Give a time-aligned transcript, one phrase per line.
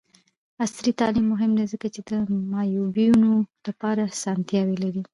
[0.63, 2.11] عصري تعلیم مهم دی ځکه چې د
[2.51, 3.31] معیوبینو
[3.67, 5.01] لپاره اسانتیاوې لري.